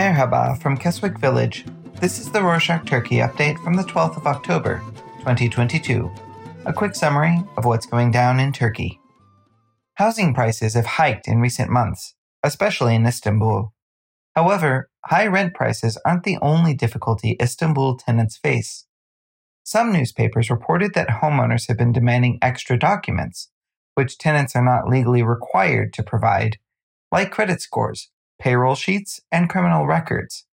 Merhaba 0.00 0.58
from 0.62 0.78
Keswick 0.78 1.18
Village. 1.18 1.66
This 2.00 2.18
is 2.18 2.32
the 2.32 2.38
Rorshok 2.38 2.86
Turkey 2.86 3.16
update 3.16 3.62
from 3.62 3.74
the 3.74 3.82
12th 3.82 4.16
of 4.16 4.26
October, 4.26 4.82
2022. 5.18 6.10
A 6.64 6.72
quick 6.72 6.94
summary 6.94 7.44
of 7.58 7.66
what's 7.66 7.84
going 7.84 8.10
down 8.10 8.40
in 8.40 8.50
Turkey. 8.50 8.98
Housing 9.96 10.32
prices 10.32 10.72
have 10.72 10.86
hiked 10.86 11.28
in 11.28 11.42
recent 11.42 11.70
months, 11.70 12.14
especially 12.42 12.94
in 12.94 13.04
Istanbul. 13.04 13.74
However, 14.34 14.88
high 15.04 15.26
rent 15.26 15.52
prices 15.52 15.98
aren't 16.06 16.22
the 16.22 16.38
only 16.40 16.72
difficulty 16.72 17.36
Istanbul 17.38 17.98
tenants 17.98 18.38
face. 18.38 18.86
Some 19.64 19.92
newspapers 19.92 20.48
reported 20.48 20.94
that 20.94 21.20
homeowners 21.20 21.68
have 21.68 21.76
been 21.76 21.92
demanding 21.92 22.38
extra 22.40 22.78
documents, 22.78 23.50
which 23.96 24.16
tenants 24.16 24.56
are 24.56 24.64
not 24.64 24.88
legally 24.88 25.22
required 25.22 25.92
to 25.92 26.02
provide, 26.02 26.56
like 27.12 27.30
credit 27.30 27.60
scores, 27.60 28.08
payroll 28.40 28.74
sheets, 28.74 29.20
and 29.30 29.48
criminal 29.48 29.86
records. 29.86 30.46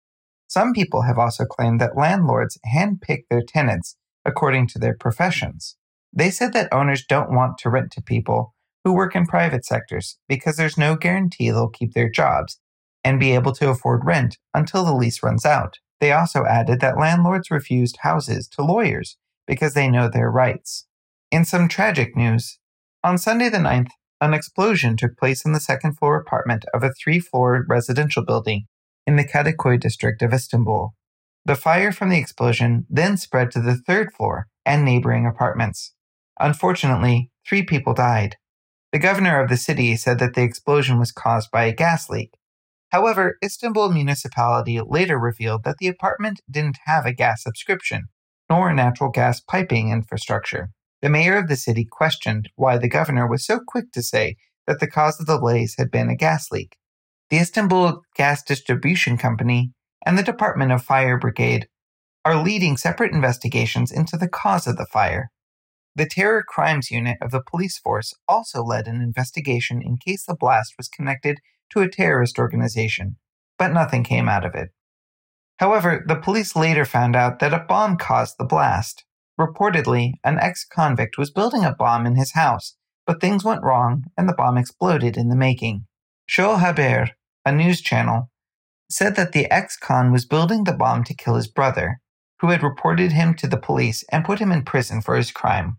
Some 0.49 0.73
people 0.73 1.03
have 1.03 1.19
also 1.19 1.45
claimed 1.45 1.81
that 1.81 1.97
landlords 1.97 2.59
handpick 2.67 3.25
their 3.31 3.43
tenants 3.43 3.97
according 4.25 4.69
to 4.69 4.79
their 4.79 4.97
professions. 4.97 5.77
They 6.13 6.31
said 6.31 6.53
that 6.53 6.73
owners 6.73 7.05
don't 7.07 7.33
want 7.33 7.59
to 7.59 7.71
rent 7.71 7.91
to 7.93 8.03
people 8.03 8.55
who 8.85 8.93
work 8.93 9.17
in 9.17 9.27
private 9.27 9.65
sectors 9.65 10.19
because 10.29 10.57
there's 10.57 10.79
no 10.79 10.97
guarantee 10.97 11.51
they'll 11.51 11.69
keep 11.69 11.95
their 11.95 12.11
jobs 12.11 12.59
and 13.03 13.21
be 13.21 13.33
able 13.33 13.53
to 13.53 13.69
afford 13.69 14.05
rent 14.05 14.39
until 14.55 14.85
the 14.85 14.95
lease 14.95 15.23
runs 15.23 15.45
out. 15.45 15.79
They 16.01 16.13
also 16.13 16.45
added 16.45 16.81
that 16.81 16.99
landlords 16.99 17.51
refused 17.51 17.99
houses 18.01 18.49
to 18.49 18.63
lawyers 18.63 19.17
because 19.47 19.75
they 19.75 19.89
know 19.89 20.09
their 20.09 20.31
rights. 20.31 20.87
In 21.31 21.45
some 21.45 21.69
tragic 21.69 22.17
news, 22.17 22.59
on 23.03 23.19
Sunday 23.19 23.49
the 23.49 23.59
9th, 23.59 23.91
an 24.25 24.35
explosion 24.35 24.97
took 24.97 25.17
place 25.17 25.45
in 25.45 25.53
the 25.53 25.61
second 25.61 25.99
floor 25.99 26.17
apartment 26.17 26.65
of 26.73 26.83
a 26.83 26.93
three 26.93 27.21
floor 27.21 27.65
residential 27.69 28.25
building 28.25 28.67
in 29.07 29.17
the 29.17 29.25
Kadıköy 29.25 29.79
district 29.79 30.23
of 30.23 30.33
Istanbul. 30.33 30.95
The 31.45 31.55
fire 31.55 31.93
from 31.93 32.09
the 32.09 32.19
explosion 32.19 32.87
then 32.89 33.17
spread 33.17 33.51
to 33.51 33.61
the 33.61 33.77
third 33.77 34.13
floor 34.13 34.49
and 34.65 34.85
neighboring 34.85 35.27
apartments. 35.27 35.93
Unfortunately, 36.41 37.31
three 37.47 37.63
people 37.63 37.95
died. 37.95 38.37
The 38.93 38.99
governor 38.99 39.43
of 39.43 39.49
the 39.49 39.57
city 39.57 39.97
said 39.97 40.19
that 40.21 40.35
the 40.35 40.43
explosion 40.43 40.99
was 40.99 41.13
caused 41.13 41.51
by 41.51 41.65
a 41.65 41.75
gas 41.75 42.09
leak. 42.09 42.35
However, 42.91 43.37
Istanbul 43.45 43.91
municipality 43.91 44.81
later 44.81 45.19
revealed 45.19 45.65
that 45.65 45.79
the 45.79 45.89
apartment 45.89 46.41
didn't 46.51 46.79
have 46.87 47.05
a 47.05 47.13
gas 47.13 47.43
subscription, 47.43 48.05
nor 48.49 48.73
natural 48.73 49.11
gas 49.11 49.41
piping 49.41 49.91
infrastructure. 49.91 50.71
The 51.05 51.11
mayor 51.11 51.37
of 51.37 51.49
the 51.49 51.57
city 51.57 51.85
questioned 51.85 52.49
why 52.57 52.79
the 52.79 52.89
governor 52.89 53.27
was 53.27 53.45
so 53.45 53.61
quick 53.61 53.93
to 53.93 54.03
say 54.03 54.39
that 54.67 54.81
the 54.81 54.91
cause 54.91 55.21
of 55.21 55.27
the 55.27 55.37
blaze 55.37 55.75
had 55.77 55.91
been 55.91 56.09
a 56.09 56.17
gas 56.17 56.51
leak. 56.51 56.79
The 57.29 57.37
Istanbul 57.37 58.01
Gas 58.17 58.43
Distribution 58.43 59.19
Company 59.19 59.75
and 60.07 60.17
the 60.17 60.23
Department 60.23 60.73
of 60.73 60.83
Fire 60.83 61.19
Brigade 61.19 61.69
are 62.25 62.43
leading 62.43 62.79
separate 62.79 63.13
investigations 63.13 63.93
into 63.93 64.17
the 64.17 64.31
cause 64.31 64.67
of 64.67 64.79
the 64.79 64.87
fire. 64.87 65.31
The 65.95 66.07
Terror 66.07 66.43
Crimes 66.43 66.91
Unit 66.91 67.19
of 67.21 67.33
the 67.33 67.43
police 67.43 67.77
force 67.77 68.15
also 68.27 68.63
led 68.65 68.89
an 68.89 69.03
investigation 69.03 69.83
in 69.83 69.99
case 69.99 70.25
the 70.25 70.35
blast 70.35 70.73
was 70.79 70.89
connected 70.89 71.41
to 71.73 71.81
a 71.81 71.91
terrorist 71.91 72.39
organization, 72.39 73.19
but 73.59 73.75
nothing 73.75 74.05
came 74.05 74.27
out 74.27 74.47
of 74.47 74.55
it. 74.55 74.71
However, 75.59 76.03
the 76.09 76.17
police 76.17 76.57
later 76.57 76.87
found 76.87 77.15
out 77.15 77.41
that 77.41 77.53
a 77.53 77.67
bomb 77.69 77.99
caused 77.99 78.37
the 78.39 78.47
blast. 78.47 79.05
Reportedly, 79.39 80.15
an 80.23 80.39
ex 80.39 80.65
convict 80.65 81.19
was 81.19 81.31
building 81.31 81.65
a 81.65 81.75
bomb 81.75 82.07
in 82.07 82.17
his 82.17 82.35
house, 82.35 82.77
but 83.07 83.21
things 83.21 83.45
went 83.45 83.65
wrong 83.65 84.05
and 84.17 84.29
the 84.29 84.35
bomb 84.35 84.57
exploded 84.57 85.17
in 85.17 85.29
the 85.29 85.37
making. 85.37 85.87
Show 86.27 86.57
Haber, 86.57 87.11
a 87.45 87.53
news 87.53 87.81
channel, 87.81 88.31
said 88.89 89.17
that 89.17 89.33
the 89.33 89.51
ex 89.51 89.77
con 89.77 90.13
was 90.13 90.25
building 90.25 90.65
the 90.65 90.73
bomb 90.73 91.05
to 91.05 91.15
kill 91.15 91.35
his 91.35 91.49
brother, 91.49 92.01
who 92.41 92.51
had 92.51 92.63
reported 92.63 93.13
him 93.13 93.35
to 93.35 93.47
the 93.47 93.57
police 93.57 94.05
and 94.11 94.25
put 94.25 94.39
him 94.39 94.53
in 94.53 94.63
prison 94.63 95.01
for 95.01 95.17
his 95.17 95.33
crime. 95.33 95.79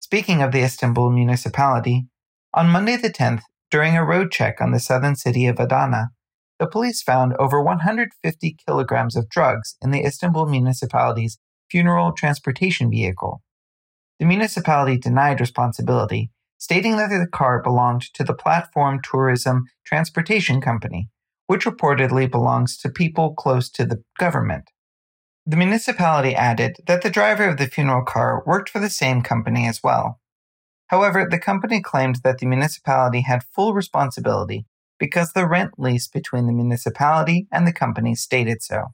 Speaking 0.00 0.42
of 0.42 0.52
the 0.52 0.62
Istanbul 0.62 1.10
municipality, 1.10 2.06
on 2.52 2.68
Monday 2.68 2.96
the 2.96 3.10
10th, 3.10 3.42
during 3.70 3.96
a 3.96 4.04
road 4.04 4.30
check 4.30 4.60
on 4.60 4.70
the 4.70 4.78
southern 4.78 5.16
city 5.16 5.46
of 5.46 5.58
Adana, 5.58 6.10
the 6.60 6.68
police 6.68 7.02
found 7.02 7.34
over 7.34 7.60
150 7.60 8.56
kilograms 8.64 9.16
of 9.16 9.28
drugs 9.28 9.76
in 9.82 9.90
the 9.90 10.04
Istanbul 10.04 10.46
municipality's 10.46 11.38
funeral 11.74 12.12
transportation 12.12 12.88
vehicle. 12.88 13.42
The 14.20 14.26
municipality 14.26 14.96
denied 14.96 15.40
responsibility, 15.40 16.30
stating 16.56 16.96
that 16.98 17.08
the 17.08 17.26
car 17.26 17.60
belonged 17.60 18.02
to 18.14 18.22
the 18.22 18.32
Platform 18.32 19.00
Tourism 19.02 19.64
Transportation 19.84 20.60
Company, 20.60 21.08
which 21.48 21.64
reportedly 21.64 22.30
belongs 22.30 22.78
to 22.78 22.88
people 22.88 23.34
close 23.34 23.68
to 23.70 23.84
the 23.84 24.04
government. 24.20 24.70
The 25.44 25.56
municipality 25.56 26.32
added 26.36 26.76
that 26.86 27.02
the 27.02 27.10
driver 27.10 27.48
of 27.48 27.58
the 27.58 27.66
funeral 27.66 28.04
car 28.04 28.44
worked 28.46 28.70
for 28.70 28.78
the 28.78 28.88
same 28.88 29.20
company 29.20 29.66
as 29.66 29.80
well. 29.82 30.20
However, 30.86 31.26
the 31.28 31.40
company 31.40 31.82
claimed 31.82 32.20
that 32.22 32.38
the 32.38 32.46
municipality 32.46 33.22
had 33.22 33.42
full 33.52 33.74
responsibility 33.74 34.64
because 35.00 35.32
the 35.32 35.48
rent 35.48 35.72
lease 35.76 36.06
between 36.06 36.46
the 36.46 36.52
municipality 36.52 37.48
and 37.50 37.66
the 37.66 37.72
company 37.72 38.14
stated 38.14 38.62
so. 38.62 38.92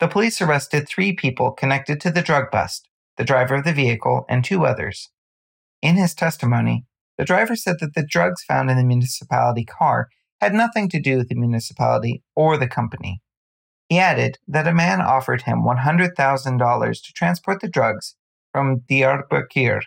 The 0.00 0.08
police 0.08 0.40
arrested 0.40 0.88
three 0.88 1.12
people 1.12 1.50
connected 1.50 2.00
to 2.02 2.10
the 2.10 2.22
drug 2.22 2.50
bust 2.50 2.88
the 3.16 3.24
driver 3.24 3.56
of 3.56 3.64
the 3.64 3.72
vehicle 3.72 4.24
and 4.28 4.44
two 4.44 4.64
others. 4.64 5.10
In 5.82 5.96
his 5.96 6.14
testimony, 6.14 6.84
the 7.18 7.24
driver 7.24 7.56
said 7.56 7.80
that 7.80 7.94
the 7.94 8.06
drugs 8.06 8.44
found 8.44 8.70
in 8.70 8.76
the 8.76 8.84
municipality 8.84 9.64
car 9.64 10.08
had 10.40 10.54
nothing 10.54 10.88
to 10.90 11.00
do 11.00 11.16
with 11.16 11.28
the 11.28 11.34
municipality 11.34 12.22
or 12.36 12.56
the 12.56 12.68
company. 12.68 13.20
He 13.88 13.98
added 13.98 14.38
that 14.46 14.68
a 14.68 14.72
man 14.72 15.00
offered 15.00 15.42
him 15.42 15.64
$100,000 15.64 17.02
to 17.02 17.12
transport 17.12 17.60
the 17.60 17.68
drugs 17.68 18.14
from 18.52 18.80
Diyarbakir 18.88 19.80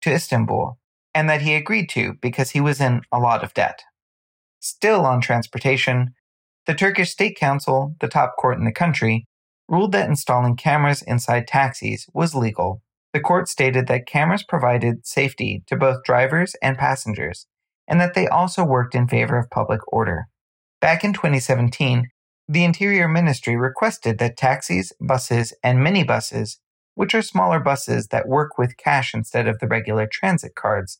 to 0.00 0.10
Istanbul, 0.10 0.78
and 1.14 1.28
that 1.28 1.42
he 1.42 1.54
agreed 1.54 1.90
to 1.90 2.14
because 2.22 2.50
he 2.50 2.62
was 2.62 2.80
in 2.80 3.02
a 3.12 3.18
lot 3.18 3.44
of 3.44 3.52
debt. 3.52 3.82
Still 4.60 5.04
on 5.04 5.20
transportation, 5.20 6.14
the 6.66 6.74
Turkish 6.74 7.10
State 7.10 7.36
Council, 7.36 7.94
the 8.00 8.08
top 8.08 8.36
court 8.38 8.58
in 8.58 8.64
the 8.64 8.72
country, 8.72 9.26
ruled 9.70 9.92
that 9.92 10.08
installing 10.08 10.56
cameras 10.56 11.00
inside 11.02 11.46
taxis 11.46 12.06
was 12.12 12.34
legal. 12.34 12.82
The 13.12 13.20
court 13.20 13.48
stated 13.48 13.86
that 13.86 14.06
cameras 14.06 14.42
provided 14.42 15.06
safety 15.06 15.62
to 15.68 15.76
both 15.76 16.04
drivers 16.04 16.54
and 16.60 16.76
passengers, 16.76 17.46
and 17.88 18.00
that 18.00 18.14
they 18.14 18.26
also 18.26 18.64
worked 18.64 18.94
in 18.94 19.08
favor 19.08 19.38
of 19.38 19.48
public 19.48 19.80
order. 19.92 20.26
Back 20.80 21.04
in 21.04 21.12
2017, 21.12 22.08
the 22.48 22.64
Interior 22.64 23.06
Ministry 23.06 23.56
requested 23.56 24.18
that 24.18 24.36
taxis, 24.36 24.92
buses, 25.00 25.54
and 25.62 25.78
minibuses, 25.78 26.56
which 26.94 27.14
are 27.14 27.22
smaller 27.22 27.60
buses 27.60 28.08
that 28.08 28.28
work 28.28 28.58
with 28.58 28.76
cash 28.76 29.14
instead 29.14 29.46
of 29.46 29.60
the 29.60 29.68
regular 29.68 30.08
transit 30.10 30.56
cards, 30.56 30.98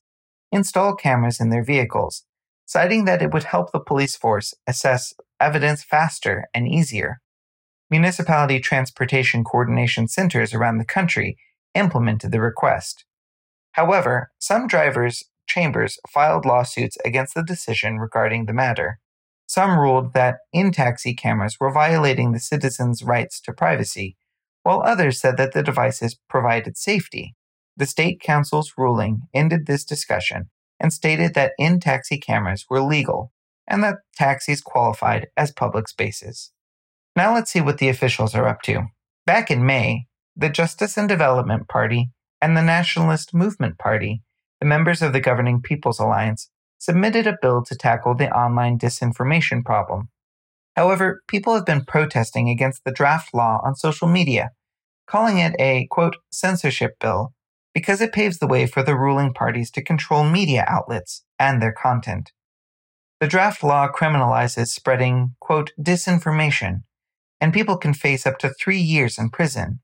install 0.52 0.94
cameras 0.94 1.40
in 1.40 1.50
their 1.50 1.64
vehicles, 1.64 2.24
citing 2.66 3.04
that 3.04 3.20
it 3.20 3.32
would 3.32 3.44
help 3.44 3.72
the 3.72 3.80
police 3.80 4.16
force 4.16 4.54
assess 4.68 5.12
evidence 5.40 5.82
faster 5.82 6.46
and 6.54 6.68
easier 6.68 7.20
municipality 7.90 8.60
transportation 8.60 9.44
coordination 9.44 10.08
centers 10.08 10.54
around 10.54 10.78
the 10.78 10.84
country 10.84 11.36
implemented 11.74 12.32
the 12.32 12.40
request. 12.40 13.04
However, 13.72 14.30
some 14.38 14.66
drivers' 14.66 15.24
chambers 15.46 15.98
filed 16.08 16.44
lawsuits 16.44 16.96
against 17.04 17.34
the 17.34 17.42
decision 17.42 17.98
regarding 17.98 18.46
the 18.46 18.52
matter. 18.52 19.00
Some 19.46 19.78
ruled 19.78 20.14
that 20.14 20.38
in 20.52 20.70
taxi 20.70 21.14
cameras 21.14 21.56
were 21.58 21.72
violating 21.72 22.32
the 22.32 22.38
citizens' 22.38 23.02
rights 23.02 23.40
to 23.42 23.52
privacy, 23.52 24.16
while 24.62 24.82
others 24.82 25.20
said 25.20 25.36
that 25.38 25.52
the 25.52 25.62
devices 25.62 26.16
provided 26.28 26.76
safety. 26.76 27.34
The 27.76 27.86
State 27.86 28.20
Council's 28.20 28.74
ruling 28.76 29.22
ended 29.34 29.66
this 29.66 29.84
discussion 29.84 30.50
and 30.78 30.92
stated 30.92 31.34
that 31.34 31.52
in 31.58 31.80
taxi 31.80 32.18
cameras 32.18 32.66
were 32.70 32.80
legal 32.80 33.32
and 33.66 33.82
that 33.82 33.98
taxis 34.14 34.60
qualified 34.60 35.28
as 35.36 35.52
public 35.52 35.88
spaces. 35.88 36.52
Now 37.16 37.34
let's 37.34 37.50
see 37.50 37.60
what 37.60 37.78
the 37.78 37.88
officials 37.88 38.34
are 38.34 38.46
up 38.46 38.62
to. 38.62 38.86
Back 39.26 39.50
in 39.50 39.66
May, 39.66 40.06
the 40.36 40.48
Justice 40.48 40.96
and 40.96 41.08
Development 41.08 41.68
Party 41.68 42.10
and 42.40 42.56
the 42.56 42.62
Nationalist 42.62 43.34
Movement 43.34 43.78
Party, 43.78 44.22
the 44.60 44.66
members 44.66 45.02
of 45.02 45.12
the 45.12 45.20
governing 45.20 45.60
People's 45.60 45.98
Alliance, 45.98 46.50
submitted 46.78 47.26
a 47.26 47.36
bill 47.42 47.62
to 47.64 47.76
tackle 47.76 48.14
the 48.14 48.30
online 48.30 48.78
disinformation 48.78 49.64
problem. 49.64 50.08
However, 50.76 51.22
people 51.28 51.54
have 51.54 51.66
been 51.66 51.84
protesting 51.84 52.48
against 52.48 52.84
the 52.84 52.92
draft 52.92 53.34
law 53.34 53.60
on 53.64 53.74
social 53.74 54.08
media, 54.08 54.50
calling 55.06 55.38
it 55.38 55.54
a, 55.58 55.88
quote, 55.90 56.16
censorship 56.30 56.92
bill 57.00 57.34
because 57.74 58.00
it 58.00 58.12
paves 58.12 58.38
the 58.38 58.46
way 58.46 58.66
for 58.66 58.82
the 58.82 58.96
ruling 58.96 59.34
parties 59.34 59.70
to 59.72 59.82
control 59.82 60.24
media 60.24 60.64
outlets 60.68 61.24
and 61.38 61.60
their 61.60 61.72
content. 61.72 62.32
The 63.20 63.28
draft 63.28 63.62
law 63.62 63.88
criminalizes 63.88 64.68
spreading, 64.68 65.34
quote, 65.40 65.72
disinformation 65.78 66.82
and 67.40 67.52
people 67.52 67.76
can 67.76 67.94
face 67.94 68.26
up 68.26 68.38
to 68.38 68.50
three 68.50 68.80
years 68.80 69.18
in 69.18 69.30
prison. 69.30 69.80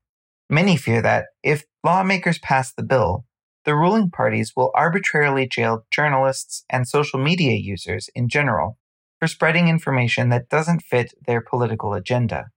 Many 0.49 0.77
fear 0.77 1.01
that, 1.01 1.25
if 1.43 1.65
lawmakers 1.83 2.39
pass 2.39 2.71
the 2.71 2.83
bill, 2.83 3.25
the 3.65 3.75
ruling 3.75 4.09
parties 4.09 4.53
will 4.55 4.71
arbitrarily 4.73 5.47
jail 5.47 5.85
journalists 5.91 6.63
and 6.69 6.87
social 6.87 7.19
media 7.19 7.57
users 7.57 8.09
in 8.15 8.29
general. 8.29 8.77
for 9.19 9.27
spreading 9.27 9.67
information 9.67 10.29
that 10.29 10.47
doesn't 10.49 10.83
fit 10.83 11.13
their 11.25 11.41
political 11.41 11.93
agenda. 11.93 12.51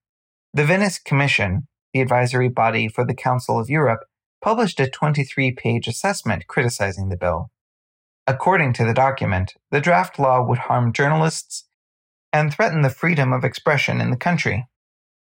The 0.53 0.65
Venice 0.65 0.99
Commission, 0.99 1.67
the 1.95 2.01
advisory 2.01 2.49
body 2.49 2.89
for 2.89 3.05
the 3.05 3.15
Council 3.15 3.59
of 3.59 3.71
Europe, 3.71 4.01
published 4.43 4.81
a 4.81 4.89
23 4.89 5.53
page 5.53 5.87
assessment 5.87 6.47
criticizing 6.47 7.09
the 7.09 7.17
bill. 7.17 7.51
According 8.27 8.75
to 8.75 8.85
the 8.85 8.95
document, 8.95 9.55
the 9.71 9.81
draft 9.81 10.19
law 10.19 10.43
would 10.43 10.59
harm 10.59 10.93
journalists 10.93 11.67
and 12.33 12.53
threaten 12.53 12.83
the 12.83 12.91
freedom 12.91 13.33
of 13.33 13.45
expression 13.45 14.01
in 14.01 14.11
the 14.11 14.17
country. 14.17 14.69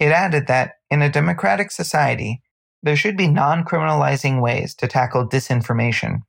It 0.03 0.11
added 0.11 0.47
that, 0.47 0.73
in 0.91 1.01
a 1.01 1.09
democratic 1.09 1.71
society, 1.71 2.41
there 2.81 2.97
should 2.97 3.15
be 3.15 3.29
non 3.29 3.63
criminalizing 3.63 4.41
ways 4.41 4.75
to 4.75 4.87
tackle 4.89 5.29
disinformation. 5.29 6.23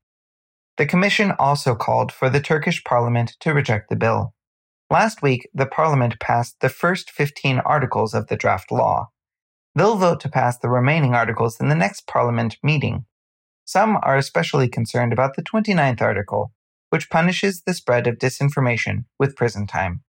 The 0.76 0.86
Commission 0.86 1.32
also 1.40 1.74
called 1.74 2.12
for 2.12 2.30
the 2.30 2.40
Turkish 2.40 2.84
parliament 2.84 3.34
to 3.40 3.52
reject 3.52 3.90
the 3.90 3.96
bill. 3.96 4.32
Last 4.90 5.22
week, 5.22 5.48
the 5.52 5.66
parliament 5.66 6.20
passed 6.20 6.60
the 6.60 6.68
first 6.68 7.10
15 7.10 7.58
articles 7.64 8.14
of 8.14 8.28
the 8.28 8.36
draft 8.36 8.70
law. 8.70 9.08
They'll 9.74 9.96
vote 9.96 10.20
to 10.20 10.28
pass 10.28 10.56
the 10.56 10.68
remaining 10.68 11.16
articles 11.16 11.58
in 11.58 11.68
the 11.68 11.74
next 11.74 12.06
parliament 12.06 12.58
meeting. 12.62 13.06
Some 13.64 13.98
are 14.04 14.16
especially 14.16 14.68
concerned 14.68 15.12
about 15.12 15.34
the 15.34 15.42
29th 15.42 16.00
article, 16.00 16.52
which 16.90 17.10
punishes 17.10 17.62
the 17.62 17.74
spread 17.74 18.06
of 18.06 18.18
disinformation 18.18 19.06
with 19.18 19.34
prison 19.34 19.66
time. 19.66 20.04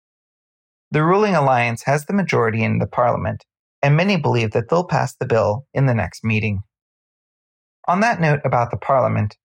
The 0.91 1.03
ruling 1.03 1.35
alliance 1.35 1.85
has 1.85 2.05
the 2.05 2.13
majority 2.13 2.63
in 2.63 2.79
the 2.79 2.87
parliament, 2.87 3.47
and 3.85 3.99
many 3.99 4.17
believe 4.17 4.53
that 4.53 4.71
they'll 4.71 4.87
pass 4.87 5.15
the 5.15 5.27
bill 5.27 5.67
in 5.75 5.85
the 5.85 5.93
next 5.93 6.25
meeting. 6.25 6.61
On 7.87 8.01
that 8.01 8.19
note 8.19 8.41
about 8.43 8.71
the 8.71 8.79
parliament, 8.79 9.37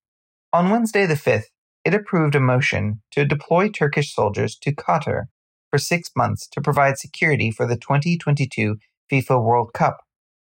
on 0.53 0.69
Wednesday 0.69 1.05
the 1.05 1.15
5th, 1.15 1.47
it 1.83 1.93
approved 1.93 2.35
a 2.35 2.39
motion 2.39 3.01
to 3.11 3.25
deploy 3.25 3.67
Turkish 3.67 4.15
soldiers 4.15 4.57
to 4.61 4.73
Qatar 4.73 5.23
for 5.69 5.77
six 5.77 6.11
months 6.15 6.47
to 6.53 6.61
provide 6.61 6.97
security 6.97 7.51
for 7.51 7.67
the 7.67 7.75
2022 7.75 8.77
FIFA 9.11 9.43
World 9.43 9.73
Cup. 9.73 9.97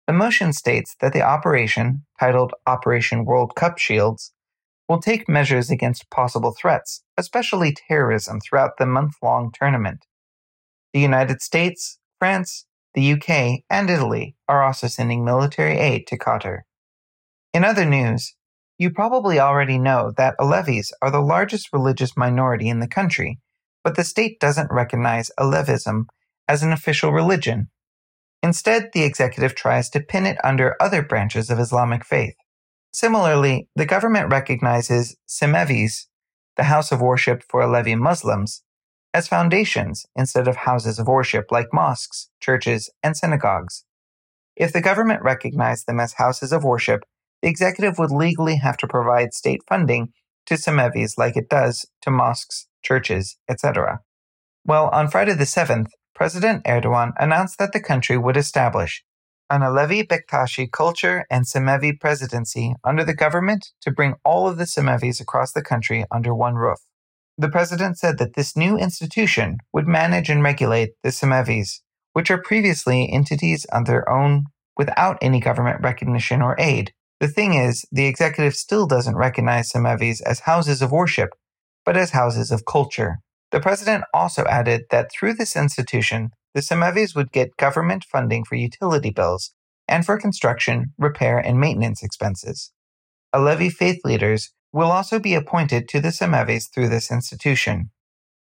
The 0.07 0.13
motion 0.13 0.53
states 0.53 0.95
that 1.01 1.15
the 1.15 1.23
operation, 1.23 2.05
titled 2.21 2.53
Operation 2.67 3.25
World 3.25 3.55
Cup 3.57 3.79
Shields, 3.79 4.35
will 4.87 5.01
take 5.01 5.31
measures 5.31 5.71
against 5.71 6.11
possible 6.11 6.55
threats, 6.61 7.05
especially 7.17 7.75
terrorism, 7.75 8.39
throughout 8.41 8.73
the 8.79 8.85
month 8.85 9.15
long 9.23 9.51
tournament. 9.51 10.05
The 10.93 11.01
United 11.01 11.41
States, 11.41 11.99
France, 12.19 12.67
the 12.95 13.13
UK, 13.13 13.63
and 13.71 13.91
Italy 13.91 14.35
are 14.49 14.63
also 14.63 14.87
sending 14.87 15.25
military 15.25 15.79
aid 15.79 16.07
to 16.09 16.19
Qatar. 16.19 16.61
In 17.53 17.65
other 17.65 17.85
news, 17.85 18.35
you 18.79 18.91
probably 18.91 19.39
already 19.41 19.79
know 19.79 20.13
that 20.17 20.37
Alevis 20.39 20.93
are 21.03 21.11
the 21.11 21.21
largest 21.21 21.73
religious 21.73 22.17
minority 22.17 22.69
in 22.69 22.81
the 22.81 22.89
country, 22.89 23.39
but 23.83 23.97
the 23.97 24.05
state 24.05 24.39
doesn't 24.41 24.73
recognize 24.73 25.31
Alevism 25.39 26.05
as 26.47 26.63
an 26.63 26.73
official 26.73 27.13
religion 27.13 27.69
Instead, 28.43 28.91
the 28.93 29.03
executive 29.03 29.55
tries 29.55 29.91
to 29.91 30.01
pin 30.01 30.27
it 30.27 30.39
under 30.45 30.77
other 30.81 31.03
branches 31.03 31.51
of 31.51 31.59
Islamic 31.59 32.05
faith. 32.05 32.35
Similarly, 32.93 33.69
the 33.75 33.87
government 33.87 34.31
recognizes 34.31 35.17
Cemevis, 35.29 36.07
the 36.57 36.65
house 36.65 36.93
of 36.93 37.01
worship 37.01 37.43
for 37.49 37.63
Alevi 37.63 37.99
Muslims, 37.99 38.63
as 39.19 39.27
foundations 39.27 40.07
instead 40.15 40.47
of 40.47 40.55
houses 40.55 41.01
of 41.01 41.09
worship 41.09 41.51
like 41.51 41.73
mosques, 41.73 42.31
churches, 42.41 42.89
and 43.03 43.17
synagogues. 43.17 43.85
If 44.55 44.73
the 44.73 44.81
government 44.81 45.23
recognized 45.23 45.87
them 45.89 45.99
as 45.99 46.13
houses 46.15 46.53
of 46.53 46.63
worship, 46.63 47.03
the 47.43 47.49
executive 47.49 47.99
would 47.99 48.13
legally 48.13 48.57
have 48.59 48.77
to 48.77 48.87
provide 48.87 49.35
state 49.35 49.63
funding 49.69 50.13
to 50.47 50.55
Cemevis 50.55 51.19
like 51.19 51.37
it 51.37 51.49
does 51.49 51.85
to 52.03 52.13
mosques, 52.13 52.69
churches, 52.85 53.37
etc. 53.49 53.99
Well, 54.65 54.89
on 54.93 55.09
Friday 55.09 55.35
the 55.35 55.45
7th, 55.45 55.89
President 56.15 56.65
Erdogan 56.65 57.13
announced 57.19 57.59
that 57.59 57.73
the 57.73 57.81
country 57.81 58.17
would 58.17 58.37
establish 58.37 59.05
an 59.51 59.63
Alevi 59.63 60.07
Bektashi 60.07 60.71
culture 60.71 61.27
and 61.29 61.45
Cemevi 61.45 61.99
presidency 61.99 62.75
under 62.85 63.05
the 63.05 63.15
government 63.15 63.73
to 63.81 63.91
bring 63.91 64.15
all 64.25 64.47
of 64.47 64.59
the 64.59 64.65
Cemevis 64.65 65.21
across 65.21 65.53
the 65.53 65.63
country 65.63 66.05
under 66.13 66.33
one 66.33 66.55
roof. 66.55 66.79
The 67.41 67.49
president 67.49 67.97
said 67.99 68.19
that 68.19 68.35
this 68.35 68.57
new 68.57 68.77
institution 68.77 69.59
would 69.73 69.87
manage 69.87 70.29
and 70.29 70.43
regulate 70.43 70.91
the 71.05 71.11
Cemevis, 71.11 71.81
which 72.13 72.33
are 72.33 72.43
previously 72.43 73.09
entities 73.13 73.65
on 73.73 73.85
their 73.85 74.09
own 74.11 74.47
without 74.77 75.19
any 75.23 75.39
government 75.39 75.81
recognition 75.81 76.43
or 76.43 76.57
aid. 76.59 76.93
The 77.21 77.29
thing 77.29 77.55
is, 77.55 77.85
the 77.93 78.07
executive 78.07 78.55
still 78.55 78.89
doesn't 78.89 79.17
recognize 79.17 79.71
Cemevis 79.71 80.21
as 80.23 80.41
houses 80.41 80.83
of 80.83 80.91
worship, 80.91 81.31
but 81.87 81.97
as 81.97 82.11
houses 82.11 82.51
of 82.51 82.65
culture. 82.65 83.19
The 83.53 83.61
president 83.61 84.03
also 84.13 84.45
added 84.47 84.83
that 84.91 85.13
through 85.13 85.35
this 85.35 85.55
institution, 85.55 86.31
the 86.55 86.61
Cemevis 86.61 87.15
would 87.15 87.31
get 87.31 87.57
government 87.57 88.05
funding 88.05 88.45
for 88.45 88.57
utility 88.57 89.11
bills 89.11 89.53
and 89.87 90.05
for 90.05 90.19
construction, 90.19 90.93
repair, 90.99 91.39
and 91.39 91.61
maintenance 91.61 92.03
expenses. 92.03 92.73
Alevi 93.33 93.71
faith 93.71 94.01
leaders 94.05 94.53
will 94.73 94.91
also 94.91 95.19
be 95.19 95.35
appointed 95.35 95.89
to 95.89 96.01
the 96.01 96.09
Cemevis 96.09 96.73
through 96.73 96.89
this 96.89 97.11
institution. 97.11 97.91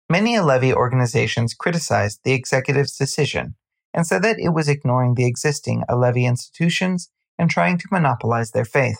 Many 0.09 0.35
Alevi 0.35 0.73
organizations 0.73 1.53
criticized 1.53 2.19
the 2.23 2.33
executive's 2.33 2.97
decision 2.97 3.55
and 3.93 4.05
said 4.05 4.23
that 4.23 4.39
it 4.39 4.49
was 4.49 4.67
ignoring 4.67 5.15
the 5.15 5.25
existing 5.25 5.83
Alevi 5.89 6.25
institutions 6.25 7.09
and 7.37 7.49
trying 7.49 7.77
to 7.77 7.87
monopolize 7.91 8.51
their 8.51 8.65
faith. 8.65 8.99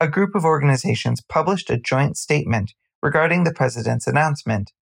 A 0.00 0.08
group 0.08 0.34
of 0.34 0.44
organizations 0.44 1.20
published 1.20 1.70
a 1.70 1.78
joint 1.78 2.16
statement 2.16 2.74
regarding 3.02 3.44
the 3.44 3.54
president's 3.54 4.06
announcement 4.06 4.72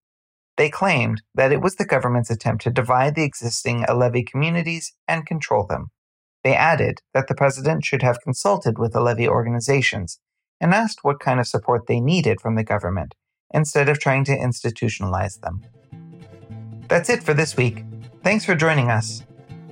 they 0.56 0.70
claimed 0.70 1.22
that 1.34 1.52
it 1.52 1.60
was 1.60 1.76
the 1.76 1.84
government's 1.84 2.30
attempt 2.30 2.64
to 2.64 2.70
divide 2.70 3.14
the 3.14 3.24
existing 3.24 3.82
Alevi 3.82 4.26
communities 4.26 4.94
and 5.06 5.26
control 5.26 5.66
them. 5.66 5.90
They 6.44 6.54
added 6.54 7.02
that 7.12 7.28
the 7.28 7.34
president 7.34 7.84
should 7.84 8.02
have 8.02 8.22
consulted 8.22 8.78
with 8.78 8.94
Alevi 8.94 9.28
organizations 9.28 10.18
and 10.60 10.74
asked 10.74 11.04
what 11.04 11.20
kind 11.20 11.40
of 11.40 11.46
support 11.46 11.86
they 11.86 12.00
needed 12.00 12.40
from 12.40 12.54
the 12.54 12.64
government 12.64 13.14
instead 13.52 13.88
of 13.88 13.98
trying 13.98 14.24
to 14.24 14.36
institutionalize 14.36 15.40
them. 15.40 15.62
That's 16.88 17.10
it 17.10 17.22
for 17.22 17.34
this 17.34 17.56
week. 17.56 17.84
Thanks 18.22 18.44
for 18.44 18.54
joining 18.54 18.90
us. 18.90 19.22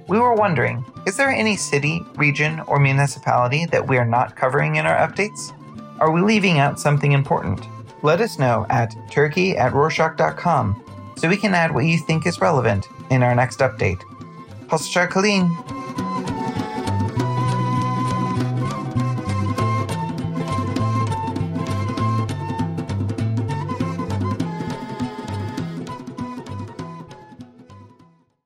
We 0.08 0.18
were 0.18 0.34
wondering 0.34 0.84
is 1.06 1.16
there 1.16 1.30
any 1.30 1.56
city, 1.56 2.00
region, 2.16 2.60
or 2.66 2.78
municipality 2.78 3.66
that 3.66 3.88
we 3.88 3.98
are 3.98 4.06
not 4.06 4.36
covering 4.36 4.76
in 4.76 4.86
our 4.86 4.96
updates? 4.96 5.52
Are 6.00 6.10
we 6.10 6.20
leaving 6.20 6.58
out 6.58 6.80
something 6.80 7.12
important? 7.12 7.66
let 8.04 8.20
us 8.20 8.38
know 8.38 8.66
at 8.68 8.94
turkey 9.10 9.56
at 9.56 9.72
rorshok.com 9.72 10.84
so 11.16 11.28
we 11.28 11.38
can 11.38 11.54
add 11.54 11.74
what 11.74 11.86
you 11.86 11.98
think 11.98 12.26
is 12.26 12.40
relevant 12.40 12.86
in 13.10 13.22
our 13.22 13.34
next 13.34 13.60
update. 13.60 14.00
Hoşça 14.68 15.08
kalın. 15.08 15.48